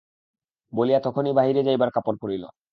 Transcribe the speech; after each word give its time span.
বলিয়া 0.73 0.99
তখনই 0.99 1.33
বাহিরে 1.33 1.61
যাইবার 1.63 1.89
কাপড় 1.91 2.17
পরিল। 2.21 2.43